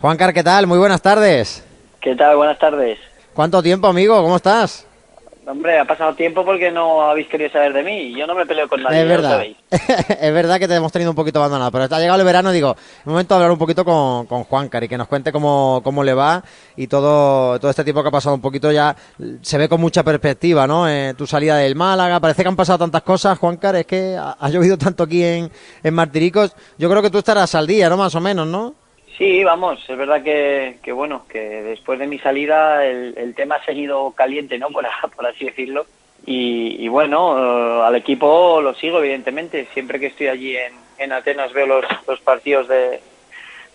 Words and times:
Juancar, 0.00 0.32
¿qué 0.32 0.44
tal? 0.44 0.68
Muy 0.68 0.78
buenas 0.78 1.02
tardes. 1.02 1.64
¿Qué 2.00 2.14
tal? 2.14 2.36
Buenas 2.36 2.58
tardes. 2.58 2.98
¿Cuánto 3.34 3.60
tiempo, 3.60 3.88
amigo? 3.88 4.22
¿Cómo 4.22 4.36
estás? 4.36 4.86
Hombre, 5.44 5.76
ha 5.76 5.84
pasado 5.86 6.14
tiempo 6.14 6.44
porque 6.44 6.70
no 6.70 7.02
habéis 7.02 7.26
querido 7.26 7.50
saber 7.50 7.72
de 7.72 7.82
mí. 7.82 8.14
Yo 8.16 8.24
no 8.24 8.36
me 8.36 8.46
peleo 8.46 8.68
con 8.68 8.80
nadie. 8.80 9.00
Es 9.02 9.08
verdad. 9.08 9.42
es 10.20 10.32
verdad 10.34 10.60
que 10.60 10.68
te 10.68 10.74
hemos 10.76 10.92
tenido 10.92 11.10
un 11.10 11.16
poquito 11.16 11.40
abandonado, 11.40 11.72
pero 11.72 11.84
ha 11.84 11.98
llegado 11.98 12.20
el 12.20 12.24
verano, 12.24 12.52
digo, 12.52 12.76
es 12.78 13.06
momento 13.06 13.34
de 13.34 13.36
hablar 13.38 13.50
un 13.50 13.58
poquito 13.58 13.84
con, 13.84 14.26
con 14.26 14.44
Juancar 14.44 14.84
y 14.84 14.88
que 14.88 14.98
nos 14.98 15.08
cuente 15.08 15.32
cómo, 15.32 15.80
cómo 15.82 16.04
le 16.04 16.14
va 16.14 16.44
y 16.76 16.86
todo, 16.86 17.58
todo 17.58 17.70
este 17.70 17.82
tiempo 17.82 18.02
que 18.02 18.08
ha 18.08 18.12
pasado 18.12 18.36
un 18.36 18.40
poquito 18.40 18.70
ya 18.70 18.94
se 19.40 19.58
ve 19.58 19.68
con 19.68 19.80
mucha 19.80 20.04
perspectiva, 20.04 20.66
¿no? 20.68 20.88
Eh, 20.88 21.14
tu 21.16 21.26
salida 21.26 21.56
del 21.56 21.74
Málaga, 21.74 22.20
parece 22.20 22.42
que 22.42 22.48
han 22.48 22.56
pasado 22.56 22.78
tantas 22.78 23.02
cosas, 23.02 23.36
Juancar, 23.38 23.74
es 23.74 23.86
que 23.86 24.16
ha, 24.16 24.36
ha 24.38 24.48
llovido 24.50 24.78
tanto 24.78 25.02
aquí 25.04 25.24
en, 25.24 25.50
en 25.82 25.94
Martiricos. 25.94 26.54
Yo 26.76 26.88
creo 26.88 27.02
que 27.02 27.10
tú 27.10 27.18
estarás 27.18 27.54
al 27.56 27.66
día, 27.66 27.88
¿no? 27.88 27.96
Más 27.96 28.14
o 28.14 28.20
menos, 28.20 28.46
¿no? 28.46 28.74
Sí, 29.18 29.42
vamos, 29.42 29.80
es 29.88 29.98
verdad 29.98 30.22
que, 30.22 30.78
que 30.80 30.92
bueno, 30.92 31.24
que 31.28 31.40
después 31.40 31.98
de 31.98 32.06
mi 32.06 32.20
salida 32.20 32.86
el, 32.86 33.14
el 33.18 33.34
tema 33.34 33.56
ha 33.56 33.64
seguido 33.64 34.12
caliente, 34.12 34.58
¿no? 34.58 34.68
Por, 34.72 34.86
por 35.14 35.26
así 35.26 35.44
decirlo. 35.44 35.86
Y, 36.24 36.76
y 36.78 36.88
bueno, 36.88 37.32
uh, 37.32 37.82
al 37.82 37.96
equipo 37.96 38.60
lo 38.62 38.74
sigo, 38.74 38.98
evidentemente. 39.00 39.66
Siempre 39.74 39.98
que 39.98 40.06
estoy 40.06 40.28
allí 40.28 40.56
en, 40.56 40.72
en 40.98 41.12
Atenas 41.12 41.52
veo 41.52 41.66
los, 41.66 41.84
los 42.06 42.20
partidos 42.20 42.68
de, 42.68 43.00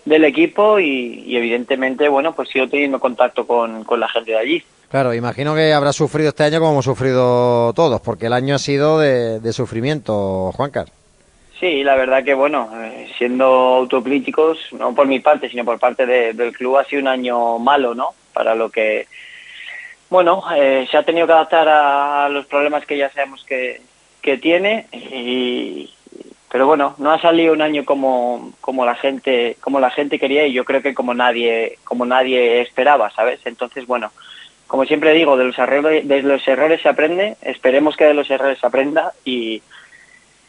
del 0.04 0.24
equipo 0.24 0.78
y, 0.78 1.36
evidentemente, 1.36 2.08
bueno, 2.08 2.34
pues 2.34 2.48
sigo 2.48 2.68
teniendo 2.68 2.98
contacto 2.98 3.46
con, 3.46 3.84
con 3.84 4.00
la 4.00 4.08
gente 4.08 4.30
de 4.30 4.38
allí. 4.38 4.62
Claro, 4.90 5.12
imagino 5.12 5.54
que 5.54 5.72
habrá 5.72 5.92
sufrido 5.92 6.28
este 6.28 6.44
año 6.44 6.60
como 6.60 6.72
hemos 6.72 6.84
sufrido 6.84 7.72
todos, 7.74 8.00
porque 8.00 8.26
el 8.26 8.32
año 8.32 8.54
ha 8.54 8.58
sido 8.58 8.98
de, 8.98 9.40
de 9.40 9.52
sufrimiento, 9.52 10.52
Juancar. 10.52 10.86
Sí, 11.60 11.84
la 11.84 11.94
verdad 11.94 12.24
que 12.24 12.34
bueno, 12.34 12.68
eh, 12.82 13.08
siendo 13.16 13.44
autocríticos, 13.44 14.58
no 14.72 14.94
por 14.94 15.06
mi 15.06 15.20
parte, 15.20 15.48
sino 15.48 15.64
por 15.64 15.78
parte 15.78 16.04
de, 16.04 16.32
del 16.32 16.52
club, 16.52 16.78
ha 16.78 16.84
sido 16.84 17.02
un 17.02 17.08
año 17.08 17.58
malo, 17.58 17.94
¿no? 17.94 18.10
Para 18.32 18.54
lo 18.54 18.70
que, 18.70 19.06
bueno, 20.10 20.42
eh, 20.56 20.86
se 20.90 20.96
ha 20.96 21.04
tenido 21.04 21.26
que 21.26 21.32
adaptar 21.32 21.68
a, 21.68 22.28
los 22.28 22.46
problemas 22.46 22.84
que 22.86 22.98
ya 22.98 23.10
sabemos 23.10 23.44
que, 23.44 23.80
que 24.20 24.36
tiene, 24.36 24.86
y, 24.92 25.90
pero 26.50 26.66
bueno, 26.66 26.94
no 26.98 27.12
ha 27.12 27.20
salido 27.20 27.52
un 27.52 27.62
año 27.62 27.84
como, 27.84 28.52
como 28.60 28.84
la 28.84 28.96
gente, 28.96 29.56
como 29.60 29.78
la 29.78 29.90
gente 29.90 30.18
quería 30.18 30.46
y 30.46 30.52
yo 30.52 30.64
creo 30.64 30.82
que 30.82 30.94
como 30.94 31.14
nadie, 31.14 31.78
como 31.84 32.04
nadie 32.04 32.60
esperaba, 32.62 33.10
¿sabes? 33.10 33.40
Entonces, 33.44 33.86
bueno, 33.86 34.12
como 34.66 34.84
siempre 34.84 35.14
digo, 35.14 35.36
de 35.36 35.44
los 35.44 35.58
errores, 35.58 36.06
de 36.06 36.22
los 36.22 36.46
errores 36.48 36.82
se 36.82 36.88
aprende, 36.88 37.36
esperemos 37.42 37.96
que 37.96 38.04
de 38.06 38.14
los 38.14 38.30
errores 38.30 38.58
se 38.58 38.66
aprenda 38.66 39.12
y 39.24 39.62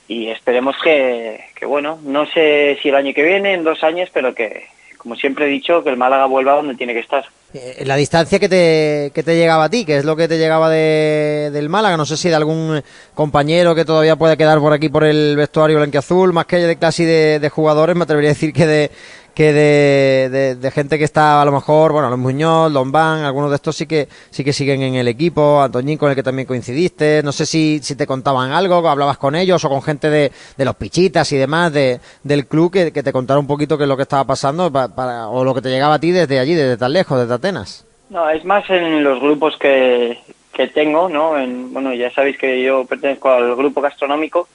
y 0.07 0.29
esperemos 0.29 0.75
que, 0.83 1.39
bueno, 1.65 1.99
no 2.03 2.25
sé 2.27 2.77
si 2.81 2.89
el 2.89 2.95
año 2.95 3.13
que 3.13 3.23
viene, 3.23 3.53
en 3.53 3.63
dos 3.63 3.83
años, 3.83 4.09
pero 4.13 4.33
que, 4.35 4.67
como 4.97 5.15
siempre 5.15 5.45
he 5.45 5.49
dicho, 5.49 5.83
que 5.83 5.89
el 5.89 5.97
Málaga 5.97 6.25
vuelva 6.25 6.53
donde 6.53 6.75
tiene 6.75 6.93
que 6.93 6.99
estar. 6.99 7.25
Eh, 7.53 7.83
la 7.85 7.95
distancia 7.95 8.37
que 8.37 8.49
te, 8.49 9.11
que 9.13 9.23
te 9.23 9.35
llegaba 9.35 9.63
a 9.63 9.69
ti, 9.69 9.85
que 9.85 9.97
es 9.97 10.05
lo 10.05 10.15
que 10.15 10.27
te 10.27 10.37
llegaba 10.37 10.69
de, 10.69 11.49
del 11.51 11.69
Málaga, 11.69 11.97
no 11.97 12.05
sé 12.05 12.17
si 12.17 12.29
de 12.29 12.35
algún 12.35 12.83
compañero 13.13 13.73
que 13.73 13.85
todavía 13.85 14.15
puede 14.15 14.37
quedar 14.37 14.59
por 14.59 14.73
aquí 14.73 14.89
por 14.89 15.05
el 15.05 15.35
vestuario 15.37 15.77
blanquiazul, 15.77 16.33
más 16.33 16.45
que 16.45 16.57
de 16.57 16.75
casi 16.77 17.05
de, 17.05 17.39
de 17.39 17.49
jugadores, 17.49 17.95
me 17.95 18.03
atrevería 18.03 18.31
a 18.31 18.33
decir 18.33 18.53
que 18.53 18.67
de, 18.67 18.91
que 19.35 19.51
de, 19.51 20.29
de, 20.29 20.55
de, 20.55 20.71
gente 20.71 20.97
que 20.97 21.03
está 21.03 21.41
a 21.41 21.45
lo 21.45 21.51
mejor, 21.51 21.91
bueno, 21.91 22.09
los 22.09 22.17
Muñoz, 22.17 22.71
Lombán, 22.71 23.25
algunos 23.25 23.49
de 23.49 23.57
estos 23.57 23.75
sí 23.75 23.85
que 23.85 24.07
sí 24.31 24.45
que 24.45 24.53
siguen 24.53 24.81
en 24.81 24.95
el 24.95 25.09
equipo, 25.09 25.61
Antoñín 25.61 25.97
con 25.97 26.09
el 26.09 26.15
que 26.15 26.23
también 26.23 26.47
coincidiste, 26.47 27.21
no 27.21 27.33
sé 27.33 27.45
si, 27.45 27.79
si 27.83 27.97
te 27.97 28.07
contaban 28.07 28.53
algo, 28.53 28.75
hablabas 28.87 29.17
con 29.17 29.35
ellos 29.35 29.63
o 29.65 29.69
con 29.69 29.81
gente 29.81 30.09
de, 30.09 30.31
de 30.57 30.65
los 30.65 30.75
pichitas 30.75 31.29
y 31.33 31.37
demás 31.37 31.73
de, 31.73 31.99
del 32.23 32.47
club 32.47 32.71
que, 32.71 32.93
que 32.93 33.03
te 33.03 33.11
contara 33.11 33.37
un 33.39 33.47
poquito 33.47 33.77
qué 33.77 33.83
es 33.83 33.89
lo 33.89 33.97
que 33.97 34.03
estaba 34.03 34.23
pasando 34.23 34.71
o 34.71 35.43
lo 35.43 35.53
que 35.53 35.61
te 35.61 35.69
llegaba 35.69 35.95
a 35.95 35.99
ti 35.99 36.11
desde 36.11 36.39
allí, 36.39 36.55
desde 36.55 36.77
tan 36.77 36.93
lejos, 36.93 37.19
desde 37.19 37.33
Atenas. 37.33 37.85
No, 38.09 38.29
es 38.29 38.45
más 38.45 38.69
en 38.69 39.03
los 39.03 39.19
grupos 39.19 39.57
que, 39.57 40.17
que 40.53 40.67
tengo, 40.67 41.09
¿no? 41.09 41.37
En, 41.37 41.73
bueno, 41.73 41.93
ya 41.93 42.09
sabéis 42.11 42.37
que 42.37 42.63
yo 42.63 42.85
pertenezco 42.85 43.29
al 43.29 43.55
grupo 43.55 43.81
gastronómico 43.81 44.47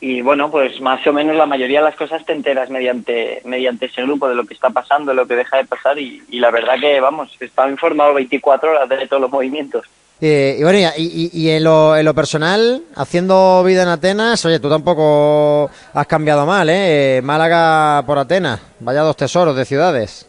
y 0.00 0.20
bueno, 0.20 0.50
pues 0.50 0.80
más 0.80 1.06
o 1.06 1.12
menos 1.12 1.36
la 1.36 1.46
mayoría 1.46 1.78
de 1.78 1.86
las 1.86 1.96
cosas 1.96 2.24
te 2.26 2.32
enteras 2.32 2.68
mediante 2.68 3.40
mediante 3.44 3.86
ese 3.86 4.02
grupo 4.02 4.28
de 4.28 4.34
lo 4.34 4.44
que 4.44 4.54
está 4.54 4.70
pasando, 4.70 5.12
de 5.12 5.16
lo 5.16 5.26
que 5.26 5.36
deja 5.36 5.56
de 5.56 5.64
pasar 5.64 5.98
y, 5.98 6.22
y 6.28 6.38
la 6.38 6.50
verdad 6.50 6.74
que, 6.78 7.00
vamos, 7.00 7.34
está 7.40 7.68
informado 7.68 8.12
24 8.14 8.70
horas 8.70 8.88
de 8.88 9.06
todos 9.06 9.22
los 9.22 9.30
movimientos. 9.30 9.86
Eh, 10.20 10.56
y 10.58 10.62
bueno, 10.62 10.78
y, 10.96 11.30
y, 11.30 11.30
y 11.32 11.50
en, 11.50 11.64
lo, 11.64 11.96
en, 11.96 12.04
lo, 12.04 12.14
personal, 12.14 12.82
haciendo 12.94 13.62
vida 13.64 13.82
en 13.82 13.88
Atenas, 13.88 14.44
oye, 14.46 14.60
tú 14.60 14.70
tampoco 14.70 15.70
has 15.92 16.06
cambiado 16.06 16.46
mal, 16.46 16.68
¿eh? 16.70 17.20
Málaga 17.22 18.02
por 18.06 18.18
Atenas, 18.18 18.60
vaya 18.80 19.00
dos 19.00 19.16
tesoros 19.16 19.56
de 19.56 19.66
ciudades. 19.66 20.28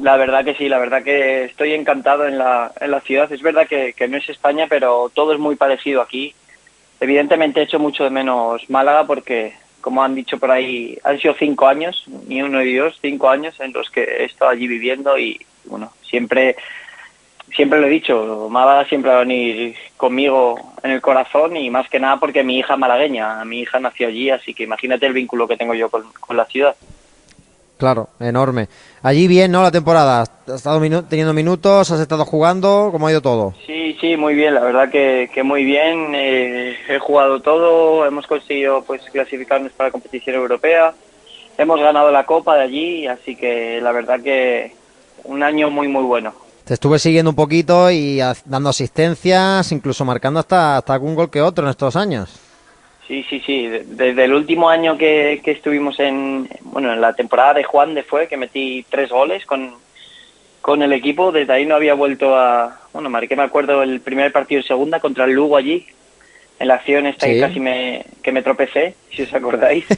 La 0.00 0.16
verdad 0.16 0.44
que 0.44 0.54
sí, 0.54 0.68
la 0.68 0.78
verdad 0.78 1.02
que 1.02 1.44
estoy 1.44 1.72
encantado 1.72 2.26
en 2.26 2.38
la, 2.38 2.72
en 2.80 2.90
la 2.90 3.00
ciudad. 3.00 3.30
Es 3.32 3.42
verdad 3.42 3.66
que, 3.66 3.92
que 3.94 4.08
no 4.08 4.16
es 4.16 4.28
España, 4.28 4.66
pero 4.68 5.10
todo 5.14 5.32
es 5.32 5.38
muy 5.38 5.56
parecido 5.56 6.00
aquí 6.00 6.34
Evidentemente 7.02 7.58
he 7.58 7.64
hecho 7.64 7.80
mucho 7.80 8.04
de 8.04 8.10
menos 8.10 8.70
Málaga 8.70 9.04
porque, 9.08 9.54
como 9.80 10.04
han 10.04 10.14
dicho 10.14 10.38
por 10.38 10.52
ahí, 10.52 10.96
han 11.02 11.18
sido 11.18 11.34
cinco 11.36 11.66
años, 11.66 12.04
ni 12.28 12.40
uno 12.40 12.60
ni 12.60 12.74
dos, 12.76 12.96
cinco 13.02 13.28
años 13.28 13.58
en 13.58 13.72
los 13.72 13.90
que 13.90 14.04
he 14.04 14.24
estado 14.26 14.52
allí 14.52 14.68
viviendo 14.68 15.18
y, 15.18 15.44
bueno, 15.64 15.90
siempre, 16.08 16.54
siempre 17.56 17.80
lo 17.80 17.88
he 17.88 17.90
dicho, 17.90 18.46
Málaga 18.48 18.84
siempre 18.84 19.10
va 19.10 19.16
a 19.16 19.24
venir 19.24 19.74
conmigo 19.96 20.74
en 20.84 20.92
el 20.92 21.00
corazón 21.00 21.56
y 21.56 21.70
más 21.70 21.88
que 21.88 21.98
nada 21.98 22.18
porque 22.20 22.44
mi 22.44 22.60
hija 22.60 22.74
es 22.74 22.78
malagueña, 22.78 23.44
mi 23.44 23.62
hija 23.62 23.80
nació 23.80 24.06
allí, 24.06 24.30
así 24.30 24.54
que 24.54 24.62
imagínate 24.62 25.04
el 25.04 25.12
vínculo 25.12 25.48
que 25.48 25.56
tengo 25.56 25.74
yo 25.74 25.90
con 25.90 26.36
la 26.36 26.44
ciudad. 26.44 26.76
Claro, 27.82 28.10
enorme. 28.20 28.68
Allí 29.02 29.26
bien, 29.26 29.50
¿no? 29.50 29.60
La 29.60 29.72
temporada. 29.72 30.20
¿Has 30.20 30.54
estado 30.54 30.78
minu 30.78 31.02
teniendo 31.02 31.34
minutos? 31.34 31.90
¿Has 31.90 31.98
estado 31.98 32.24
jugando? 32.24 32.90
¿Cómo 32.92 33.08
ha 33.08 33.10
ido 33.10 33.20
todo? 33.20 33.54
Sí, 33.66 33.96
sí, 34.00 34.16
muy 34.16 34.36
bien. 34.36 34.54
La 34.54 34.60
verdad 34.60 34.88
que, 34.88 35.28
que 35.34 35.42
muy 35.42 35.64
bien. 35.64 36.14
Eh, 36.14 36.76
he 36.88 37.00
jugado 37.00 37.40
todo. 37.40 38.06
Hemos 38.06 38.28
conseguido 38.28 38.84
pues 38.84 39.02
clasificarnos 39.10 39.72
para 39.72 39.88
la 39.88 39.90
competición 39.90 40.36
europea. 40.36 40.94
Hemos 41.58 41.80
ganado 41.80 42.12
la 42.12 42.24
Copa 42.24 42.54
de 42.54 42.62
allí, 42.62 43.06
así 43.08 43.34
que 43.34 43.80
la 43.82 43.90
verdad 43.90 44.20
que 44.22 44.76
un 45.24 45.42
año 45.42 45.68
muy, 45.68 45.88
muy 45.88 46.04
bueno. 46.04 46.34
Te 46.64 46.74
estuve 46.74 47.00
siguiendo 47.00 47.30
un 47.30 47.36
poquito 47.36 47.90
y 47.90 48.20
dando 48.44 48.68
asistencias, 48.68 49.72
incluso 49.72 50.04
marcando 50.04 50.38
hasta, 50.38 50.76
hasta 50.76 50.94
algún 50.94 51.16
gol 51.16 51.30
que 51.30 51.42
otro 51.42 51.64
en 51.64 51.70
estos 51.70 51.96
años. 51.96 52.51
Sí, 53.12 53.26
sí, 53.28 53.42
sí. 53.44 53.68
Desde 53.68 54.24
el 54.24 54.32
último 54.32 54.70
año 54.70 54.96
que, 54.96 55.42
que, 55.44 55.50
estuvimos 55.50 56.00
en, 56.00 56.48
bueno, 56.62 56.94
en 56.94 56.98
la 57.02 57.12
temporada 57.12 57.52
de 57.52 57.62
Juan 57.62 57.92
de 57.92 58.04
fue, 58.04 58.26
que 58.26 58.38
metí 58.38 58.86
tres 58.88 59.10
goles 59.10 59.44
con, 59.44 59.74
con 60.62 60.80
el 60.80 60.94
equipo, 60.94 61.30
desde 61.30 61.52
ahí 61.52 61.66
no 61.66 61.74
había 61.74 61.92
vuelto 61.92 62.34
a, 62.34 62.80
bueno, 62.94 63.10
marqué, 63.10 63.36
me 63.36 63.42
acuerdo, 63.42 63.82
el 63.82 64.00
primer 64.00 64.32
partido 64.32 64.62
de 64.62 64.66
segunda 64.66 64.98
contra 64.98 65.26
el 65.26 65.32
Lugo 65.32 65.58
allí, 65.58 65.84
en 66.58 66.68
la 66.68 66.76
acción 66.76 67.04
esta 67.04 67.26
sí. 67.26 67.34
que 67.34 67.40
casi 67.40 67.60
me, 67.60 68.02
que 68.22 68.32
me 68.32 68.40
tropecé, 68.40 68.94
si 69.10 69.24
os 69.24 69.34
acordáis. 69.34 69.84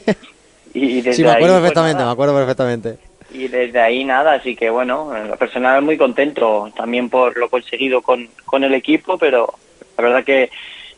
Y 0.73 0.97
desde 0.97 1.13
sí, 1.13 1.23
me 1.23 1.31
acuerdo 1.31 1.55
ahí, 1.55 1.61
perfectamente, 1.61 1.95
pues 1.95 2.05
me 2.05 2.11
acuerdo 2.11 2.35
perfectamente. 2.35 2.97
Y 3.31 3.47
desde 3.47 3.79
ahí 3.79 4.03
nada, 4.03 4.33
así 4.33 4.57
que 4.57 4.69
bueno, 4.69 5.15
en 5.15 5.29
lo 5.29 5.37
personal 5.37 5.81
muy 5.81 5.95
contento 5.95 6.69
también 6.75 7.09
por 7.09 7.37
lo 7.37 7.49
conseguido 7.49 8.01
con, 8.01 8.27
con 8.43 8.65
el 8.65 8.73
equipo, 8.73 9.17
pero 9.17 9.53
la 9.97 10.03
verdad 10.03 10.25
que, 10.25 10.49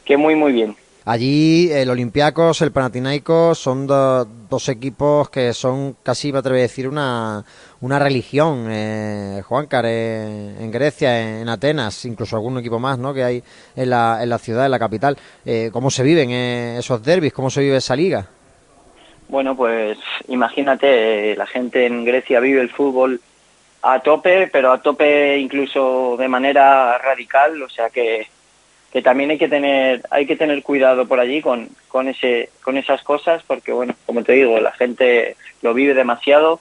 que 0.04 0.18
muy, 0.18 0.34
muy 0.34 0.52
bien. 0.52 0.76
Allí 1.10 1.72
el 1.72 1.90
Olympiacos, 1.90 2.62
el 2.62 2.74
Panathinaikos 2.74 3.58
son 3.58 3.88
do, 3.88 4.26
dos 4.26 4.68
equipos 4.68 5.30
que 5.30 5.54
son 5.54 5.96
casi, 6.04 6.34
me 6.34 6.40
atrevo 6.40 6.58
a 6.58 6.68
decir, 6.68 6.86
una, 6.86 7.46
una 7.80 7.98
religión, 7.98 8.68
eh, 8.70 9.42
Juancar, 9.42 9.86
eh, 9.88 10.58
en 10.60 10.70
Grecia, 10.70 11.40
en 11.40 11.48
Atenas, 11.48 12.04
incluso 12.04 12.36
algún 12.36 12.58
equipo 12.58 12.78
más 12.78 13.00
¿no? 13.00 13.14
que 13.14 13.24
hay 13.24 13.42
en 13.78 13.90
la, 13.90 14.20
en 14.22 14.28
la 14.28 14.38
ciudad, 14.38 14.66
en 14.66 14.72
la 14.72 14.80
capital. 14.80 15.16
Eh, 15.46 15.70
¿Cómo 15.72 15.90
se 15.92 16.04
viven 16.04 16.30
eh, 16.30 16.80
esos 16.80 17.02
derbis? 17.02 17.32
¿Cómo 17.32 17.50
se 17.50 17.62
vive 17.62 17.78
esa 17.78 17.96
liga? 17.96 18.28
Bueno, 19.30 19.56
pues 19.56 19.98
imagínate, 20.28 21.38
la 21.38 21.48
gente 21.48 21.86
en 21.86 22.04
Grecia 22.04 22.42
vive 22.42 22.60
el 22.60 22.70
fútbol 22.70 23.22
a 23.82 24.02
tope, 24.02 24.50
pero 24.52 24.74
a 24.74 24.82
tope 24.82 25.38
incluso 25.38 26.18
de 26.18 26.28
manera 26.28 26.98
radical, 26.98 27.64
o 27.64 27.70
sea 27.70 27.90
que 27.90 28.28
que 28.92 29.02
también 29.02 29.30
hay 29.32 29.38
que 29.38 29.50
tener 29.50 30.02
hay 30.10 30.26
que 30.26 30.36
tener 30.36 30.64
cuidado 30.64 31.08
por 31.08 31.20
allí 31.20 31.42
con, 31.42 31.70
con 31.88 32.08
ese 32.08 32.50
con 32.64 32.78
esas 32.78 33.02
cosas 33.04 33.44
porque 33.46 33.72
bueno 33.72 33.96
como 34.06 34.24
te 34.24 34.34
digo 34.34 34.60
la 34.60 34.72
gente 34.72 35.36
lo 35.62 35.74
vive 35.74 35.94
demasiado. 35.94 36.60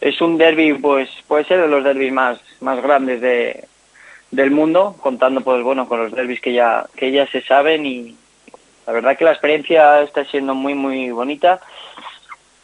Es 0.00 0.20
un 0.22 0.38
derby 0.38 0.74
pues 0.74 1.10
puede 1.28 1.44
ser 1.44 1.60
de 1.60 1.68
los 1.68 1.84
derbis 1.84 2.12
más 2.12 2.40
más 2.60 2.82
grandes 2.82 3.20
de 3.20 3.64
del 4.30 4.50
mundo 4.50 4.96
contando 5.00 5.42
pues 5.42 5.62
bueno 5.62 5.88
con 5.88 6.04
los 6.04 6.12
derbis 6.12 6.40
que 6.40 6.52
ya 6.52 6.86
que 6.96 7.10
ya 7.10 7.26
se 7.26 7.42
saben 7.42 7.84
y 7.84 8.16
la 8.86 8.92
verdad 8.92 9.16
que 9.16 9.24
la 9.24 9.32
experiencia 9.32 10.02
está 10.02 10.24
siendo 10.24 10.54
muy 10.54 10.74
muy 10.74 11.10
bonita. 11.10 11.60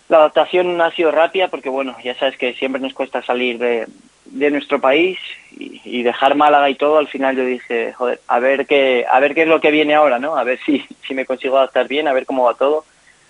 La 0.08 0.18
adaptación 0.18 0.80
ha 0.80 0.90
sido 0.92 1.10
rápida 1.10 1.48
porque 1.48 1.68
bueno 1.68 1.96
ya 2.02 2.14
sabes 2.14 2.38
que 2.38 2.54
siempre 2.54 2.80
nos 2.80 2.94
cuesta 2.94 3.22
salir 3.22 3.58
de, 3.58 3.86
de 4.24 4.50
nuestro 4.50 4.80
país 4.80 5.18
y, 5.58 5.75
y, 5.86 6.02
dejar 6.02 6.34
Málaga 6.34 6.68
y 6.68 6.74
todo, 6.74 6.98
al 6.98 7.08
final 7.08 7.36
yo 7.36 7.44
dije, 7.44 7.92
joder, 7.92 8.20
a 8.28 8.38
ver 8.38 8.66
qué, 8.66 9.06
a 9.10 9.20
ver 9.20 9.34
qué 9.34 9.42
es 9.42 9.48
lo 9.48 9.60
que 9.60 9.70
viene 9.70 9.94
ahora, 9.94 10.18
¿no? 10.18 10.36
A 10.36 10.44
ver 10.44 10.58
si, 10.64 10.84
si 11.06 11.14
me 11.14 11.24
consigo 11.24 11.56
adaptar 11.56 11.88
bien, 11.88 12.08
a 12.08 12.12
ver 12.12 12.26
cómo 12.26 12.44
va 12.44 12.54
todo. 12.54 12.84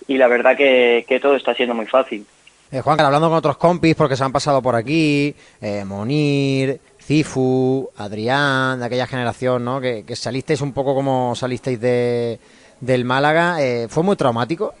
Y 0.07 0.17
la 0.17 0.27
verdad 0.27 0.55
que, 0.55 1.05
que 1.07 1.19
todo 1.19 1.35
está 1.35 1.53
siendo 1.53 1.75
muy 1.75 1.85
fácil. 1.85 2.25
Eh, 2.71 2.81
Juan, 2.81 2.99
hablando 2.99 3.29
con 3.29 3.37
otros 3.37 3.57
compis, 3.57 3.95
porque 3.95 4.17
se 4.17 4.23
han 4.23 4.31
pasado 4.31 4.61
por 4.61 4.75
aquí, 4.75 5.33
eh, 5.61 5.85
Monir, 5.85 6.81
Cifu, 6.99 7.89
Adrián, 7.95 8.79
de 8.79 8.85
aquella 8.85 9.07
generación, 9.07 9.63
¿no? 9.63 9.79
Que, 9.79 10.03
salisteis 10.15 10.59
un 10.59 10.73
poco 10.73 10.93
como 10.93 11.33
salisteis 11.35 11.79
de, 11.79 12.39
del 12.81 13.05
Málaga, 13.05 13.61
eh, 13.61 13.87
¿fue 13.89 14.03
muy 14.03 14.17
traumático? 14.17 14.73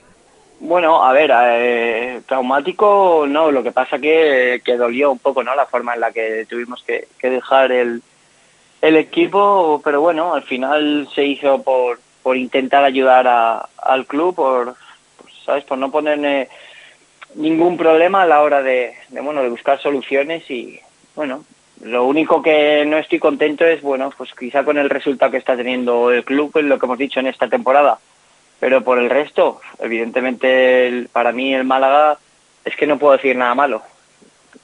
Bueno, 0.59 1.03
a 1.03 1.13
ver, 1.13 1.31
eh, 1.33 2.21
traumático 2.25 3.25
no, 3.27 3.51
lo 3.51 3.61
que 3.61 3.71
pasa 3.71 3.99
que, 3.99 4.61
que 4.65 4.75
dolió 4.75 5.11
un 5.11 5.19
poco, 5.19 5.43
¿no? 5.43 5.55
La 5.55 5.67
forma 5.67 5.93
en 5.93 6.01
la 6.01 6.11
que 6.11 6.47
tuvimos 6.49 6.83
que, 6.83 7.07
dejar 7.21 7.71
el, 7.71 8.01
el 8.81 8.97
equipo, 8.97 9.81
pero 9.83 10.01
bueno, 10.01 10.33
al 10.33 10.43
final 10.43 11.07
se 11.13 11.25
hizo 11.25 11.61
por, 11.61 11.99
por 12.23 12.37
intentar 12.37 12.83
ayudar 12.83 13.27
a, 13.27 13.69
al 13.77 14.07
club, 14.07 14.35
por, 14.35 14.75
¿sabes? 15.45 15.63
Por 15.63 15.77
no 15.77 15.91
poner 15.91 16.49
ningún 17.35 17.77
problema 17.77 18.23
a 18.23 18.27
la 18.27 18.41
hora 18.41 18.63
de, 18.63 18.95
de, 19.09 19.21
bueno, 19.21 19.43
de 19.43 19.49
buscar 19.49 19.79
soluciones 19.79 20.49
y, 20.49 20.79
bueno, 21.15 21.45
lo 21.83 22.05
único 22.05 22.41
que 22.41 22.83
no 22.83 22.97
estoy 22.97 23.19
contento 23.19 23.63
es, 23.63 23.83
bueno, 23.83 24.11
pues 24.17 24.33
quizá 24.33 24.63
con 24.63 24.79
el 24.79 24.89
resultado 24.89 25.31
que 25.31 25.37
está 25.37 25.55
teniendo 25.55 26.09
el 26.09 26.25
club, 26.25 26.51
en 26.57 26.67
lo 26.67 26.79
que 26.79 26.87
hemos 26.87 26.97
dicho 26.97 27.19
en 27.19 27.27
esta 27.27 27.47
temporada 27.47 27.99
pero 28.59 28.83
por 28.83 28.99
el 28.99 29.09
resto, 29.09 29.61
evidentemente, 29.79 31.07
para 31.11 31.31
mí 31.31 31.53
el 31.53 31.63
Málaga 31.63 32.17
es 32.65 32.75
que 32.75 32.87
no 32.87 32.97
puedo 32.97 33.13
decir 33.13 33.35
nada 33.35 33.55
malo. 33.55 33.81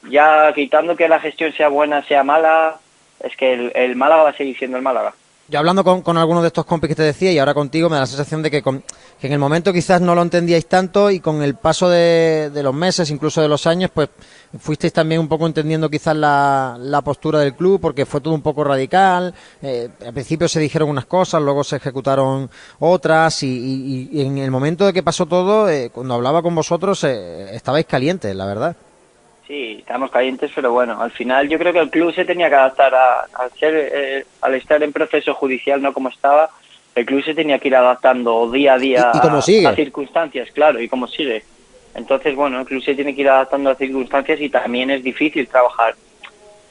Ya 0.09 0.51
quitando 0.53 0.95
que 0.95 1.07
la 1.07 1.19
gestión 1.19 1.53
sea 1.53 1.69
buena, 1.69 2.03
sea 2.03 2.23
mala, 2.23 2.79
es 3.21 3.35
que 3.37 3.53
el, 3.53 3.71
el 3.75 3.95
Málaga 3.95 4.23
va 4.23 4.29
a 4.29 4.37
seguir 4.37 4.57
siendo 4.57 4.77
el 4.77 4.83
Málaga. 4.83 5.13
Yo 5.49 5.59
hablando 5.59 5.83
con, 5.83 6.01
con 6.01 6.17
algunos 6.17 6.41
de 6.41 6.47
estos 6.47 6.63
compis 6.63 6.87
que 6.87 6.95
te 6.95 7.03
decía 7.03 7.29
y 7.33 7.37
ahora 7.37 7.53
contigo 7.53 7.89
me 7.89 7.95
da 7.95 8.01
la 8.01 8.07
sensación 8.07 8.41
de 8.41 8.49
que, 8.49 8.61
que 8.61 9.27
en 9.27 9.33
el 9.33 9.39
momento 9.39 9.73
quizás 9.73 9.99
no 9.99 10.15
lo 10.15 10.21
entendíais 10.21 10.67
tanto 10.67 11.11
y 11.11 11.19
con 11.19 11.43
el 11.43 11.55
paso 11.55 11.89
de, 11.89 12.49
de, 12.49 12.63
los 12.63 12.73
meses, 12.73 13.09
incluso 13.09 13.41
de 13.41 13.49
los 13.49 13.67
años, 13.67 13.91
pues 13.93 14.07
fuisteis 14.57 14.93
también 14.93 15.19
un 15.19 15.27
poco 15.27 15.45
entendiendo 15.45 15.89
quizás 15.89 16.15
la, 16.15 16.77
la 16.79 17.01
postura 17.01 17.39
del 17.39 17.55
club 17.55 17.81
porque 17.81 18.05
fue 18.05 18.21
todo 18.21 18.33
un 18.33 18.41
poco 18.41 18.63
radical. 18.63 19.33
Eh, 19.61 19.89
al 20.05 20.13
principio 20.13 20.47
se 20.47 20.61
dijeron 20.61 20.89
unas 20.89 21.07
cosas, 21.07 21.41
luego 21.41 21.65
se 21.65 21.75
ejecutaron 21.75 22.49
otras 22.79 23.43
y, 23.43 24.09
y, 24.13 24.21
en 24.21 24.37
el 24.37 24.49
momento 24.49 24.85
de 24.85 24.93
que 24.93 25.03
pasó 25.03 25.25
todo, 25.25 25.69
eh, 25.69 25.89
cuando 25.93 26.13
hablaba 26.13 26.41
con 26.41 26.55
vosotros, 26.55 27.03
eh, 27.03 27.53
estabais 27.53 27.85
calientes, 27.85 28.33
la 28.33 28.45
verdad. 28.45 28.77
Estamos 29.83 30.11
calientes, 30.11 30.49
pero 30.55 30.71
bueno, 30.71 31.01
al 31.01 31.11
final 31.11 31.49
yo 31.49 31.59
creo 31.59 31.73
que 31.73 31.79
el 31.79 31.89
club 31.89 32.15
se 32.15 32.23
tenía 32.23 32.47
que 32.47 32.55
adaptar 32.55 32.95
a, 32.95 33.27
ser, 33.59 33.73
eh, 33.93 34.25
al 34.39 34.55
estar 34.55 34.81
en 34.81 34.93
proceso 34.93 35.33
judicial, 35.33 35.81
no 35.81 35.91
como 35.91 36.07
estaba, 36.07 36.49
el 36.95 37.05
club 37.05 37.21
se 37.21 37.33
tenía 37.33 37.59
que 37.59 37.67
ir 37.67 37.75
adaptando 37.75 38.49
día 38.49 38.75
a 38.75 38.77
día 38.77 39.11
a, 39.11 39.75
circunstancias, 39.75 40.49
claro, 40.53 40.81
y 40.81 40.87
como 40.87 41.05
sigue. 41.05 41.43
Entonces, 41.95 42.33
bueno, 42.33 42.61
el 42.61 42.65
club 42.65 42.81
se 42.81 42.95
tiene 42.95 43.13
que 43.13 43.23
ir 43.23 43.29
adaptando 43.29 43.71
a 43.71 43.75
circunstancias 43.75 44.39
y 44.39 44.47
también 44.47 44.89
es 44.89 45.03
difícil 45.03 45.49
trabajar, 45.49 45.95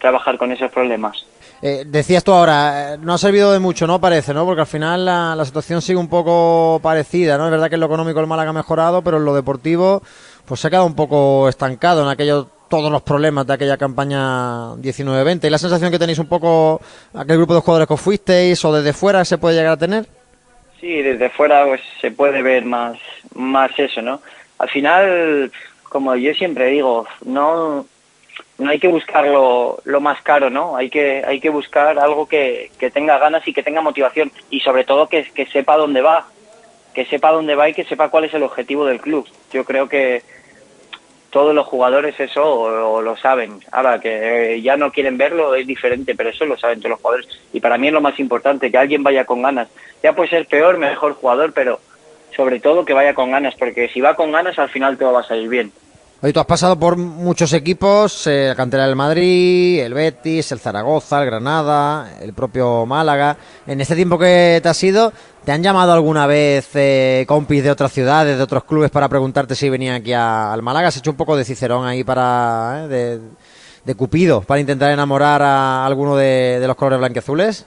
trabajar 0.00 0.38
con 0.38 0.50
esos 0.50 0.70
problemas. 0.73 1.26
Eh, 1.61 1.85
decías 1.87 2.25
tú 2.25 2.32
ahora, 2.32 2.94
eh, 2.94 2.99
no 2.99 3.12
ha 3.12 3.19
servido 3.19 3.53
de 3.53 3.59
mucho, 3.59 3.87
¿no? 3.87 4.00
Parece, 4.00 4.32
¿no? 4.32 4.47
Porque 4.47 4.62
al 4.62 4.67
final 4.67 5.05
la, 5.05 5.37
la, 5.37 5.44
situación 5.44 5.82
sigue 5.82 5.99
un 5.99 6.09
poco 6.09 6.81
parecida, 6.82 7.37
¿no? 7.37 7.44
Es 7.44 7.50
verdad 7.50 7.69
que 7.69 7.75
en 7.75 7.81
lo 7.81 7.87
económico 7.87 8.20
el 8.20 8.26
Málaga 8.26 8.50
ha 8.50 8.55
mejorado, 8.55 9.03
pero 9.03 9.19
en 9.19 9.26
lo 9.26 9.35
deportivo, 9.35 10.03
pues 10.47 10.61
se 10.61 10.69
ha 10.69 10.70
quedado 10.70 10.87
un 10.87 10.97
poco 10.97 11.47
estancado 11.50 12.03
en 12.03 12.09
aquellos 12.09 12.47
todos 12.73 12.91
los 12.91 13.03
problemas 13.03 13.47
de 13.47 13.53
aquella 13.53 13.77
campaña 13.77 14.73
19-20. 14.77 15.45
¿Y 15.45 15.51
la 15.51 15.59
sensación 15.59 15.91
que 15.91 15.99
tenéis 15.99 16.19
un 16.19 16.27
poco, 16.27 16.81
aquel 17.13 17.37
grupo 17.37 17.55
de 17.55 17.61
jugadores 17.61 17.87
que 17.87 17.99
fuisteis 17.99 18.65
o 18.65 18.73
desde 18.73 18.95
fuera 18.95 19.27
se 19.27 19.37
puede 19.37 19.57
llegar 19.57 19.75
a 19.75 19.77
tener? 19.77 20.07
Sí, 20.81 21.03
desde 21.03 21.29
fuera 21.29 21.67
pues, 21.67 21.83
se 22.01 22.11
puede 22.13 22.41
ver 22.41 22.65
más, 22.65 22.97
más 23.35 23.79
eso, 23.79 24.01
¿no? 24.01 24.23
Al 24.57 24.71
final, 24.71 25.53
como 25.83 26.17
yo 26.17 26.33
siempre 26.33 26.69
digo, 26.69 27.07
no, 27.27 27.85
no 28.57 28.71
hay 28.71 28.79
que 28.79 28.89
buscar 28.89 29.27
lo, 29.27 29.83
más 30.01 30.23
caro, 30.23 30.49
¿no? 30.49 30.75
Hay 30.75 30.89
que, 30.89 31.23
hay 31.27 31.41
que 31.41 31.51
buscar 31.51 31.99
algo 31.99 32.27
que, 32.27 32.71
que 32.79 32.91
tenga 32.91 33.19
ganas 33.19 33.47
y 33.47 33.53
que 33.53 33.63
tenga 33.63 33.83
motivación 33.83 34.33
y 34.49 34.61
sobre 34.61 34.85
todo 34.85 35.11
que, 35.11 35.25
que 35.25 35.45
sepa 35.45 35.77
dónde 35.77 36.01
va, 36.01 36.27
que 36.95 37.05
sepa 37.05 37.33
dónde 37.33 37.55
va 37.55 37.69
y 37.69 37.75
que 37.75 37.85
sepa 37.85 38.09
cuál 38.09 38.25
es 38.25 38.33
el 38.33 38.45
objetivo 38.45 38.87
del 38.87 38.99
club. 38.99 39.29
Yo 39.53 39.63
creo 39.67 39.91
que, 39.91 40.23
todos 41.32 41.55
los 41.55 41.67
jugadores 41.67 42.20
eso 42.20 43.00
lo 43.00 43.17
saben. 43.17 43.58
Ahora 43.73 43.99
que 43.99 44.61
ya 44.62 44.76
no 44.76 44.93
quieren 44.93 45.17
verlo 45.17 45.55
es 45.55 45.67
diferente, 45.67 46.14
pero 46.14 46.29
eso 46.29 46.44
lo 46.44 46.58
saben 46.58 46.79
todos 46.79 46.90
los 46.90 47.00
jugadores. 47.00 47.26
Y 47.55 47.61
para 47.61 47.79
mí 47.79 47.87
es 47.88 47.93
lo 47.94 48.02
más 48.02 48.20
importante, 48.20 48.70
que 48.70 48.76
alguien 48.76 49.02
vaya 49.02 49.25
con 49.25 49.40
ganas. 49.40 49.69
Ya 50.02 50.14
puede 50.14 50.29
ser 50.29 50.46
peor, 50.46 50.76
mejor 50.76 51.14
jugador, 51.14 51.55
pero 51.55 51.81
sobre 52.37 52.61
todo 52.61 52.84
que 52.84 52.93
vaya 52.93 53.14
con 53.14 53.31
ganas, 53.31 53.55
porque 53.55 53.88
si 53.88 54.02
va 54.02 54.14
con 54.14 54.31
ganas 54.31 54.58
al 54.58 54.69
final 54.69 54.99
todo 54.99 55.14
va 55.14 55.20
a 55.20 55.25
salir 55.25 55.49
bien. 55.49 55.73
Hoy 56.25 56.33
tú 56.33 56.39
has 56.39 56.47
pasado 56.47 56.79
por 56.79 56.97
muchos 56.97 57.53
equipos, 57.53 58.29
eh, 58.29 58.45
la 58.47 58.55
cantera 58.55 58.87
del 58.87 58.95
Madrid, 58.95 59.81
el 59.81 59.93
Betis, 59.93 60.53
el 60.53 60.61
Zaragoza, 60.61 61.21
el 61.21 61.27
Granada, 61.27 62.17
el 62.21 62.33
propio 62.33 62.87
Málaga. 62.87 63.37
En 63.67 63.81
este 63.81 63.97
tiempo 63.97 64.21
que 64.21 64.61
te 64.63 64.69
has 64.69 64.81
ido, 64.85 65.13
¿te 65.45 65.51
han 65.51 65.65
llamado 65.65 65.93
alguna 65.93 66.29
vez 66.29 66.71
eh, 66.77 67.25
compis 67.27 67.65
de 67.65 67.73
otras 67.73 67.91
ciudades, 67.91 68.37
de 68.37 68.43
otros 68.45 68.63
clubes, 68.63 68.93
para 68.93 69.09
preguntarte 69.09 69.57
si 69.57 69.69
venían 69.69 69.97
aquí 69.97 70.13
al 70.13 70.63
Málaga? 70.63 70.87
¿Has 70.87 70.97
hecho 70.97 71.11
un 71.11 71.17
poco 71.17 71.37
de 71.37 71.45
cicerón 71.45 71.89
ahí 71.89 72.05
para 72.05 72.87
eh, 72.89 73.19
de, 73.85 73.95
Cupido, 73.97 74.43
para 74.43 74.61
intentar 74.61 74.93
enamorar 74.93 75.43
a 75.43 75.85
alguno 75.85 76.15
de, 76.15 76.61
de 76.61 76.67
los 76.69 76.77
colores 76.77 77.01
blanqueazules? 77.01 77.67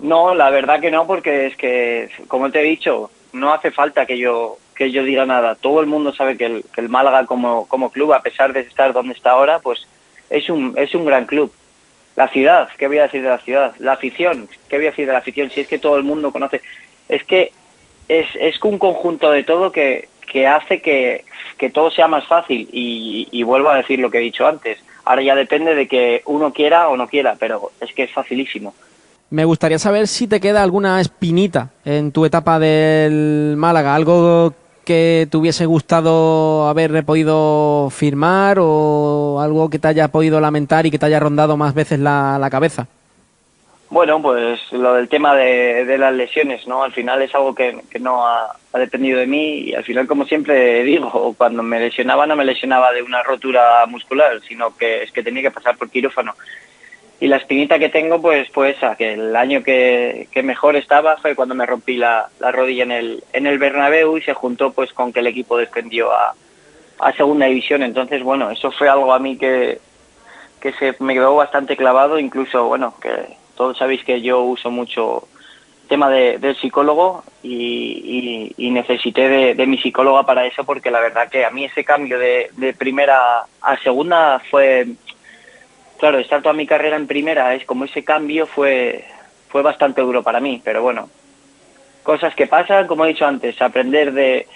No, 0.00 0.34
la 0.34 0.50
verdad 0.50 0.78
que 0.78 0.90
no, 0.90 1.06
porque 1.06 1.46
es 1.46 1.56
que, 1.56 2.10
como 2.28 2.50
te 2.50 2.60
he 2.60 2.64
dicho, 2.64 3.10
no 3.32 3.54
hace 3.54 3.70
falta 3.70 4.04
que 4.04 4.18
yo 4.18 4.58
que 4.74 4.90
yo 4.90 5.04
diga 5.04 5.26
nada. 5.26 5.54
Todo 5.54 5.80
el 5.80 5.86
mundo 5.86 6.12
sabe 6.12 6.36
que 6.36 6.46
el, 6.46 6.64
que 6.74 6.80
el 6.80 6.88
Málaga 6.88 7.26
como, 7.26 7.66
como 7.68 7.90
club, 7.90 8.12
a 8.12 8.22
pesar 8.22 8.52
de 8.52 8.60
estar 8.60 8.92
donde 8.92 9.14
está 9.14 9.32
ahora, 9.32 9.58
pues 9.60 9.86
es 10.30 10.48
un, 10.48 10.74
es 10.76 10.94
un 10.94 11.04
gran 11.04 11.26
club. 11.26 11.52
La 12.16 12.28
ciudad, 12.28 12.68
¿qué 12.78 12.86
voy 12.86 12.98
a 12.98 13.04
decir 13.04 13.22
de 13.22 13.28
la 13.28 13.38
ciudad? 13.38 13.74
La 13.78 13.92
afición, 13.92 14.48
¿qué 14.68 14.76
voy 14.76 14.86
a 14.86 14.90
decir 14.90 15.06
de 15.06 15.12
la 15.12 15.18
afición? 15.18 15.50
Si 15.50 15.60
es 15.60 15.68
que 15.68 15.78
todo 15.78 15.96
el 15.96 16.04
mundo 16.04 16.32
conoce. 16.32 16.60
Es 17.08 17.24
que 17.24 17.52
es, 18.08 18.26
es 18.38 18.62
un 18.62 18.78
conjunto 18.78 19.30
de 19.30 19.42
todo 19.42 19.72
que, 19.72 20.08
que 20.30 20.46
hace 20.46 20.80
que, 20.80 21.24
que 21.58 21.70
todo 21.70 21.90
sea 21.90 22.06
más 22.06 22.26
fácil. 22.26 22.68
Y, 22.72 23.28
y 23.30 23.42
vuelvo 23.42 23.70
a 23.70 23.76
decir 23.76 23.98
lo 23.98 24.10
que 24.10 24.18
he 24.18 24.22
dicho 24.22 24.46
antes. 24.46 24.78
Ahora 25.04 25.22
ya 25.22 25.34
depende 25.34 25.74
de 25.74 25.86
que 25.86 26.22
uno 26.26 26.52
quiera 26.52 26.88
o 26.88 26.96
no 26.96 27.08
quiera, 27.08 27.36
pero 27.38 27.72
es 27.80 27.92
que 27.92 28.04
es 28.04 28.12
facilísimo. 28.12 28.74
Me 29.30 29.44
gustaría 29.44 29.78
saber 29.78 30.06
si 30.06 30.28
te 30.28 30.40
queda 30.40 30.62
alguna 30.62 31.00
espinita 31.00 31.70
en 31.84 32.12
tu 32.12 32.24
etapa 32.24 32.58
del 32.60 33.54
Málaga, 33.56 33.94
algo 33.94 34.54
que 34.84 35.26
te 35.30 35.36
hubiese 35.36 35.66
gustado 35.66 36.68
haber 36.68 37.04
podido 37.04 37.88
firmar 37.90 38.58
o 38.60 39.40
algo 39.40 39.70
que 39.70 39.78
te 39.78 39.88
haya 39.88 40.08
podido 40.08 40.40
lamentar 40.40 40.86
y 40.86 40.90
que 40.90 40.98
te 40.98 41.06
haya 41.06 41.20
rondado 41.20 41.56
más 41.56 41.74
veces 41.74 41.98
la, 41.98 42.48
cabeza? 42.50 42.86
Bueno, 43.90 44.20
pues 44.20 44.60
lo 44.72 44.94
del 44.94 45.08
tema 45.08 45.34
de, 45.34 45.96
las 45.98 46.14
lesiones, 46.14 46.66
¿no? 46.66 46.82
Al 46.82 46.92
final 46.92 47.22
es 47.22 47.34
algo 47.34 47.54
que, 47.54 47.80
que 47.90 47.98
no 47.98 48.26
ha, 48.26 48.56
ha, 48.72 48.78
dependido 48.78 49.18
de 49.18 49.26
mí 49.26 49.58
y 49.66 49.74
al 49.74 49.84
final, 49.84 50.06
como 50.06 50.24
siempre 50.24 50.82
digo, 50.82 51.34
cuando 51.36 51.62
me 51.62 51.80
lesionaba 51.80 52.26
no 52.26 52.36
me 52.36 52.44
lesionaba 52.44 52.92
de 52.92 53.02
una 53.02 53.22
rotura 53.22 53.86
muscular, 53.86 54.40
sino 54.46 54.76
que 54.76 55.04
es 55.04 55.12
que 55.12 55.22
tenía 55.22 55.42
que 55.42 55.50
pasar 55.50 55.76
por 55.76 55.90
quirófano 55.90 56.34
y 57.20 57.28
la 57.28 57.36
espinita 57.36 57.78
que 57.78 57.88
tengo 57.88 58.20
pues 58.20 58.48
pues 58.52 58.76
esa, 58.76 58.96
que 58.96 59.14
el 59.14 59.36
año 59.36 59.62
que, 59.62 60.28
que 60.32 60.42
mejor 60.42 60.76
estaba 60.76 61.16
fue 61.16 61.34
cuando 61.34 61.54
me 61.54 61.66
rompí 61.66 61.96
la, 61.96 62.28
la, 62.40 62.50
rodilla 62.50 62.82
en 62.82 62.92
el 62.92 63.24
en 63.32 63.46
el 63.46 63.58
Bernabéu 63.58 64.16
y 64.18 64.22
se 64.22 64.34
juntó 64.34 64.72
pues 64.72 64.92
con 64.92 65.12
que 65.12 65.20
el 65.20 65.28
equipo 65.28 65.56
descendió 65.56 66.12
a, 66.12 66.34
a 66.98 67.12
segunda 67.12 67.46
división. 67.46 67.82
Entonces 67.82 68.22
bueno 68.22 68.50
eso 68.50 68.70
fue 68.72 68.88
algo 68.88 69.12
a 69.12 69.18
mí 69.18 69.36
que 69.36 69.78
que 70.60 70.72
se 70.72 70.96
me 70.98 71.14
quedó 71.14 71.36
bastante 71.36 71.76
clavado. 71.76 72.18
Incluso 72.18 72.66
bueno 72.66 72.94
que 73.00 73.10
todos 73.56 73.78
sabéis 73.78 74.04
que 74.04 74.20
yo 74.20 74.42
uso 74.42 74.70
mucho 74.70 75.28
tema 75.88 76.10
de, 76.10 76.38
del 76.38 76.56
psicólogo 76.56 77.24
y, 77.42 78.52
y, 78.56 78.66
y 78.66 78.70
necesité 78.70 79.28
de, 79.28 79.54
de, 79.54 79.66
mi 79.66 79.78
psicóloga 79.78 80.24
para 80.24 80.46
eso 80.46 80.64
porque 80.64 80.90
la 80.90 80.98
verdad 80.98 81.28
que 81.28 81.44
a 81.44 81.50
mí 81.50 81.66
ese 81.66 81.84
cambio 81.84 82.18
de, 82.18 82.50
de 82.56 82.72
primera 82.72 83.44
a 83.60 83.76
segunda 83.82 84.40
fue 84.50 84.86
claro, 85.98 86.18
estar 86.18 86.42
toda 86.42 86.54
mi 86.54 86.66
carrera 86.66 86.96
en 86.96 87.06
primera 87.06 87.54
es 87.54 87.64
como 87.64 87.84
ese 87.84 88.04
cambio 88.04 88.46
fue, 88.46 89.04
fue 89.48 89.62
bastante 89.62 90.00
duro 90.02 90.22
para 90.22 90.40
mí, 90.40 90.60
pero 90.64 90.82
bueno, 90.82 91.08
cosas 92.02 92.34
que 92.34 92.46
pasan, 92.46 92.86
como 92.86 93.04
he 93.04 93.08
dicho 93.08 93.26
antes, 93.26 93.60
aprender 93.60 94.12
de, 94.12 94.46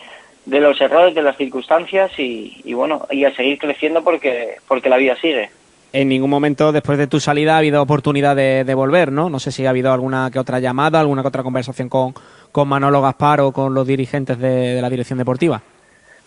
de 0.45 0.61
los 0.61 0.80
errores, 0.80 1.14
de 1.14 1.23
las 1.23 1.37
circunstancias 1.37 2.12
y, 2.18 2.61
y, 2.64 2.75
bueno, 2.75 3.07
y 3.11 3.25
a 3.25 3.35
seguir 3.35 3.59
creciendo 3.59 4.02
porque, 4.04 4.57
porque 4.66 4.88
la 4.88 4.97
vida 4.97 5.16
sigue. 5.21 5.50
En 5.90 6.09
ningún 6.09 6.28
momento 6.28 6.71
después 6.71 6.99
de 6.99 7.07
tu 7.07 7.18
salida 7.18 7.54
ha 7.54 7.59
habido 7.59 7.80
oportunidad 7.80 8.37
de, 8.37 8.64
de 8.64 8.75
volver, 8.75 9.11
¿no? 9.11 9.30
No 9.30 9.38
sé 9.38 9.50
si 9.50 9.64
ha 9.64 9.71
habido 9.71 9.90
alguna 9.90 10.30
que 10.30 10.38
otra 10.38 10.61
llamada, 10.61 11.00
alguna 11.00 11.23
que 11.23 11.28
otra 11.28 11.42
conversación 11.42 11.88
con, 11.88 12.12
con 12.52 12.68
Manolo 12.68 13.00
Gaspar 13.00 13.40
o 13.40 13.52
con 13.52 13.73
los 13.73 13.87
dirigentes 13.87 14.38
de, 14.38 14.75
de 14.75 14.83
la 14.83 14.90
dirección 14.90 15.18
deportiva. 15.18 15.62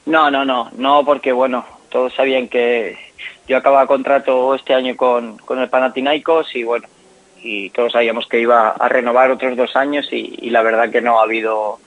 No, 0.08 0.32
no, 0.32 0.44
no, 0.44 0.72
no, 0.78 1.06
porque 1.06 1.32
bueno, 1.32 1.64
todos 1.90 2.12
sabían 2.16 2.48
que 2.48 2.98
yo 3.52 3.58
acababa 3.58 3.86
contrato 3.86 4.56
este 4.56 4.74
año 4.74 4.96
con, 4.96 5.38
con 5.40 5.60
el 5.60 5.68
Panathinaikos 5.68 6.56
y 6.56 6.64
bueno, 6.64 6.88
y 7.44 7.70
todos 7.72 7.92
sabíamos 7.92 8.26
que 8.26 8.40
iba 8.40 8.70
a 8.70 8.88
renovar 8.88 9.30
otros 9.30 9.58
dos 9.58 9.76
años 9.76 10.08
y, 10.10 10.50
la 10.52 10.62
verdad 10.62 10.90
que 10.90 11.02
no 11.02 11.20
ha 11.20 11.24
habido 11.24 11.78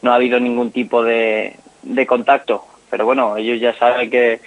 no 0.00 0.12
ha 0.12 0.14
habido 0.14 0.38
ningún 0.38 0.70
tipo 0.70 1.02
de, 1.02 1.56
de 1.82 2.06
contacto. 2.06 2.64
Pero 2.88 3.04
bueno, 3.04 3.36
ellos 3.36 3.60
ya 3.60 3.76
saben 3.76 4.10
que, 4.10 4.40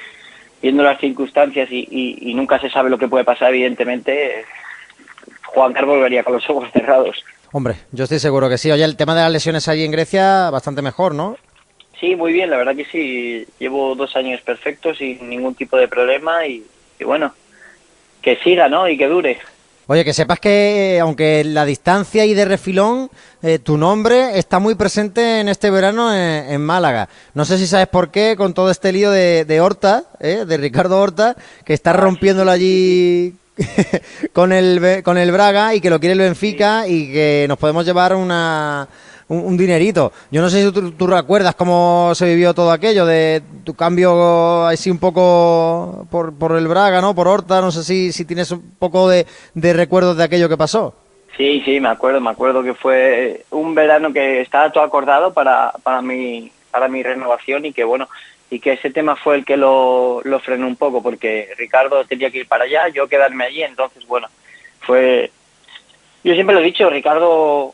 viendo 0.62 0.82
las 0.82 0.98
circunstancias 1.02 1.70
y, 1.70 1.90
y, 1.92 2.32
y 2.32 2.34
nunca 2.36 2.58
se 2.60 2.70
sabe 2.70 2.90
lo 2.90 2.98
que 2.98 3.10
puede 3.10 3.26
pasar, 3.26 3.50
evidentemente, 3.50 4.46
Juan 5.48 5.74
Carlos 5.74 5.96
volvería 5.98 6.24
con 6.24 6.36
los 6.36 6.50
ojos 6.50 6.72
cerrados. 6.72 7.22
Hombre, 7.52 7.76
yo 7.92 8.06
estoy 8.06 8.20
seguro 8.20 8.48
que 8.48 8.58
sí. 8.58 8.72
Oye, 8.72 8.86
el 8.86 8.96
tema 8.96 9.14
de 9.14 9.24
las 9.24 9.32
lesiones 9.32 9.68
allí 9.68 9.84
en 9.84 9.92
Grecia, 9.92 10.50
bastante 10.52 10.82
mejor, 10.82 11.14
¿no? 11.16 11.36
Sí, 12.00 12.16
muy 12.16 12.34
bien, 12.34 12.50
la 12.50 12.58
verdad 12.58 12.76
que 12.76 12.86
sí. 12.86 13.46
Llevo 13.60 13.96
dos 13.96 14.16
años 14.16 14.42
perfectos 14.42 14.98
sin 14.98 15.30
ningún 15.30 15.56
tipo 15.56 15.78
de 15.78 15.88
problema 15.88 16.46
y, 16.46 16.64
y 17.00 17.04
bueno, 17.04 17.34
que 18.22 18.38
siga, 18.38 18.68
¿no? 18.68 18.88
Y 18.90 18.98
que 18.98 19.08
dure. 19.08 19.40
Oye, 19.88 20.04
que 20.04 20.14
sepas 20.14 20.40
que 20.40 20.98
aunque 21.00 21.44
la 21.44 21.64
distancia 21.64 22.26
y 22.26 22.34
de 22.34 22.46
refilón, 22.46 23.12
eh, 23.44 23.60
tu 23.60 23.78
nombre 23.78 24.40
está 24.40 24.58
muy 24.58 24.74
presente 24.74 25.40
en 25.40 25.48
este 25.48 25.70
verano 25.70 26.12
en, 26.12 26.52
en, 26.52 26.62
Málaga. 26.62 27.08
No 27.36 27.46
sé 27.46 27.60
si 27.60 27.68
sabes 27.68 27.88
por 27.88 28.10
qué, 28.10 28.36
con 28.36 28.56
todo 28.56 28.72
este 28.72 28.92
lío 28.92 29.12
de, 29.12 29.46
de 29.46 29.62
Horta, 29.62 30.06
eh, 30.20 30.44
de 30.48 30.58
Ricardo 30.58 31.00
Horta, 31.00 31.36
que 31.64 31.76
está 31.76 31.94
rompiéndolo 31.94 32.50
allí 32.50 33.36
con 34.34 34.52
el 34.52 35.04
con 35.04 35.20
el 35.20 35.32
Braga 35.32 35.76
y 35.76 35.82
que 35.82 35.92
lo 35.92 36.00
quiere 36.00 36.14
el 36.14 36.20
Benfica 36.20 36.88
y 36.88 37.12
que 37.12 37.46
nos 37.48 37.60
podemos 37.60 37.86
llevar 37.86 38.16
una 38.16 38.88
un, 39.28 39.58
dinerito. 39.58 40.12
Yo 40.32 40.42
no 40.42 40.50
sé 40.50 40.64
si 40.64 40.72
tú, 40.72 40.92
tú, 40.92 41.08
recuerdas 41.08 41.56
cómo 41.56 42.12
se 42.14 42.26
vivió 42.26 42.54
todo 42.54 42.72
aquello 42.72 43.06
de 43.06 43.42
tu 43.64 43.74
cambio 43.74 44.66
así 44.66 44.92
un 44.92 45.00
poco 45.00 46.08
por, 46.12 46.38
por 46.38 46.56
el 46.58 46.68
Braga, 46.68 47.02
¿no? 47.02 47.16
Por 47.16 47.28
Horta, 47.28 47.62
no 47.62 47.72
sé 47.72 47.84
si, 47.84 48.12
si 48.12 48.26
tienes 48.26 48.52
un 48.52 48.76
poco 48.78 49.10
de, 49.10 49.26
de 49.54 49.74
recuerdos 49.74 50.18
de 50.18 50.24
aquello 50.24 50.50
que 50.50 50.58
pasó. 50.58 50.94
Sí, 51.38 51.62
sí, 51.66 51.80
me 51.80 51.90
acuerdo, 51.90 52.22
me 52.22 52.30
acuerdo 52.30 52.64
que 52.64 52.74
fue 52.74 53.46
un 53.52 53.76
verano 53.76 54.14
que 54.14 54.42
estaba 54.42 54.72
todo 54.72 54.84
acordado 54.84 55.34
para, 55.34 55.74
para 55.84 56.02
mi 56.02 56.52
para 56.76 56.90
mi 56.90 57.04
renovación 57.04 57.66
y 57.66 57.72
que 57.72 57.86
bueno, 57.86 58.10
y 58.50 58.60
que 58.60 58.74
ese 58.74 58.90
tema 58.90 59.16
fue 59.16 59.36
el 59.36 59.46
que 59.46 59.56
lo, 59.56 60.20
lo 60.26 60.40
frenó 60.42 60.68
un 60.68 60.76
poco 60.76 61.02
porque 61.02 61.48
Ricardo 61.58 62.04
tenía 62.04 62.30
que 62.30 62.40
ir 62.40 62.48
para 62.50 62.66
allá, 62.66 62.90
yo 62.90 63.08
quedarme 63.08 63.46
allí, 63.46 63.64
entonces 63.64 64.06
bueno, 64.06 64.28
fue 64.82 65.32
yo 66.26 66.34
siempre 66.34 66.54
lo 66.54 66.62
he 66.62 66.66
dicho, 66.66 66.90
Ricardo 66.90 67.72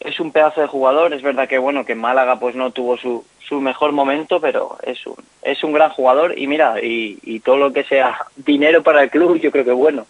es 0.00 0.18
un 0.18 0.32
pedazo 0.32 0.60
de 0.62 0.66
jugador, 0.66 1.12
es 1.12 1.22
verdad 1.22 1.48
que 1.48 1.58
bueno, 1.58 1.84
que 1.84 1.94
Málaga 1.94 2.40
pues 2.40 2.56
no 2.56 2.70
tuvo 2.70 2.96
su, 2.96 3.24
su 3.46 3.60
mejor 3.60 3.92
momento, 3.92 4.40
pero 4.40 4.78
es 4.82 5.06
un, 5.06 5.16
es 5.42 5.62
un 5.62 5.72
gran 5.72 5.90
jugador 5.90 6.38
y 6.38 6.46
mira, 6.46 6.82
y, 6.82 7.18
y 7.22 7.40
todo 7.40 7.56
lo 7.56 7.72
que 7.72 7.84
sea 7.84 8.16
dinero 8.36 8.82
para 8.82 9.02
el 9.02 9.10
club, 9.10 9.38
yo 9.38 9.50
creo 9.50 9.64
que 9.64 9.72
bueno. 9.72 10.06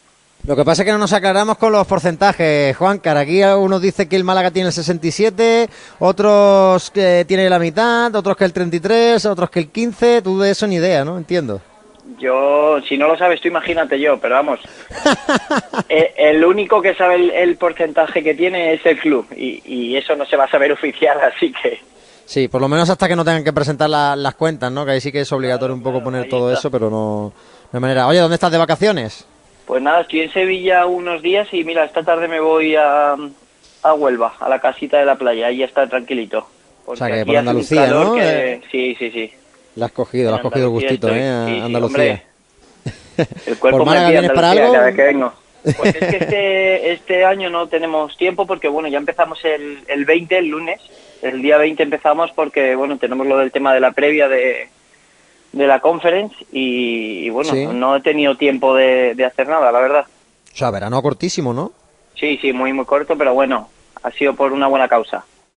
Lo 0.46 0.56
que 0.56 0.64
pasa 0.64 0.82
es 0.82 0.86
que 0.86 0.92
no 0.92 0.98
nos 0.98 1.12
aclaramos 1.12 1.58
con 1.58 1.70
los 1.70 1.86
porcentajes, 1.86 2.74
Juan. 2.74 3.00
Aquí 3.04 3.42
unos 3.44 3.82
dice 3.82 4.08
que 4.08 4.16
el 4.16 4.24
Málaga 4.24 4.50
tiene 4.50 4.68
el 4.68 4.72
67, 4.72 5.68
otros 5.98 6.90
que 6.90 7.26
tiene 7.28 7.50
la 7.50 7.58
mitad, 7.58 8.14
otros 8.14 8.38
que 8.38 8.46
el 8.46 8.52
33, 8.52 9.26
otros 9.26 9.50
que 9.50 9.58
el 9.58 9.68
15. 9.68 10.22
Tú 10.22 10.40
de 10.40 10.52
eso 10.52 10.66
ni 10.66 10.76
idea, 10.76 11.04
¿no? 11.04 11.18
Entiendo. 11.18 11.60
Yo, 12.18 12.80
si 12.88 12.96
no 12.96 13.08
lo 13.08 13.16
sabes 13.16 13.40
tú, 13.40 13.48
imagínate 13.48 13.98
yo, 14.00 14.18
pero 14.18 14.34
vamos. 14.34 14.60
eh, 15.88 16.12
el 16.16 16.44
único 16.44 16.82
que 16.82 16.94
sabe 16.94 17.16
el, 17.16 17.30
el, 17.30 17.56
porcentaje 17.56 18.22
que 18.22 18.34
tiene 18.34 18.74
es 18.74 18.84
el 18.84 18.98
club 18.98 19.26
y, 19.36 19.62
y, 19.64 19.96
eso 19.96 20.16
no 20.16 20.26
se 20.26 20.36
va 20.36 20.44
a 20.44 20.50
saber 20.50 20.72
oficial, 20.72 21.18
así 21.20 21.52
que. 21.52 21.80
Sí, 22.24 22.48
por 22.48 22.60
lo 22.60 22.68
menos 22.68 22.88
hasta 22.90 23.08
que 23.08 23.16
no 23.16 23.24
tengan 23.24 23.44
que 23.44 23.52
presentar 23.52 23.90
la, 23.90 24.16
las 24.16 24.34
cuentas, 24.34 24.70
¿no? 24.70 24.84
Que 24.84 24.92
ahí 24.92 25.00
sí 25.00 25.12
que 25.12 25.20
es 25.20 25.32
obligatorio 25.32 25.74
un 25.74 25.82
poco 25.82 26.02
poner 26.02 26.28
todo 26.28 26.52
eso, 26.52 26.70
pero 26.70 26.88
no 26.88 27.32
de 27.72 27.80
manera. 27.80 28.06
Oye, 28.06 28.20
¿dónde 28.20 28.34
estás 28.34 28.52
de 28.52 28.58
vacaciones? 28.58 29.26
Pues 29.66 29.82
nada, 29.82 30.00
estoy 30.00 30.22
en 30.22 30.32
Sevilla 30.32 30.86
unos 30.86 31.22
días 31.22 31.48
y 31.52 31.64
mira, 31.64 31.84
esta 31.84 32.02
tarde 32.02 32.28
me 32.28 32.40
voy 32.40 32.76
a, 32.76 33.14
a 33.82 33.94
Huelva, 33.94 34.34
a 34.38 34.48
la 34.48 34.60
casita 34.60 34.98
de 34.98 35.06
la 35.06 35.16
playa, 35.16 35.46
ahí 35.46 35.62
está 35.62 35.88
tranquilito. 35.88 36.46
O 36.86 36.96
sea, 36.96 37.08
que 37.08 37.24
por 37.24 37.36
Andalucía, 37.36 37.86
¿no? 37.86 38.14
Que... 38.14 38.52
Eh... 38.54 38.60
Sí, 38.70 38.96
sí, 38.98 39.10
sí. 39.10 39.32
La 39.76 39.86
has 39.86 39.92
cogido, 39.92 40.30
la 40.30 40.36
has 40.38 40.42
cogido 40.42 40.70
gustito, 40.70 41.08
estoy, 41.08 41.20
¿eh? 41.20 41.28
A 41.28 41.46
sí, 41.46 41.60
Andalucía. 41.60 42.22
El 43.46 43.58
cuerpo 43.58 43.78
¿Por 43.84 43.86
me 43.94 44.10
vienes 44.10 44.30
para 44.32 44.50
algo? 44.52 44.72
cada 44.72 44.86
vez 44.86 44.96
que 44.96 45.02
vengo. 45.02 45.32
Pues 45.76 45.94
es 45.94 46.08
que 46.08 46.16
este, 46.16 46.92
este 46.92 47.24
año 47.26 47.50
no 47.50 47.66
tenemos 47.68 48.16
tiempo 48.16 48.46
porque, 48.46 48.66
bueno, 48.68 48.88
ya 48.88 48.96
empezamos 48.96 49.44
el, 49.44 49.80
el 49.88 50.06
20, 50.06 50.38
el 50.38 50.46
lunes. 50.46 50.80
El 51.20 51.42
día 51.42 51.58
20 51.58 51.82
empezamos 51.82 52.30
porque, 52.32 52.74
bueno, 52.74 52.96
tenemos 52.96 53.26
lo 53.26 53.36
del 53.36 53.52
tema 53.52 53.74
de 53.74 53.80
la 53.80 53.90
previa 53.92 54.26
de, 54.26 54.68
de 55.52 55.66
la 55.66 55.80
conference 55.80 56.34
y, 56.50 57.26
y 57.26 57.28
bueno, 57.30 57.50
Sí. 57.52 57.66
no 57.66 57.94
he 57.96 58.00
tenido 58.00 58.36
tiempo 58.36 58.74
de, 58.74 59.14
de 59.14 59.24
hacer 59.26 59.48
nada, 59.48 59.70
la 59.70 59.80
verdad. 59.80 60.06
O 60.50 60.56
sea, 60.56 60.70
verano 60.70 61.02
cortísimo, 61.02 61.52
¿no? 61.52 61.72
Sí, 62.14 62.38
sí, 62.40 62.54
muy, 62.54 62.72
muy 62.72 62.86
corto, 62.86 63.18
pero 63.18 63.34
bueno, 63.34 63.68
ha 64.02 64.10
sido 64.12 64.32
por 64.34 64.52
una 64.54 64.66
buena 64.66 64.88
causa. 64.88 65.26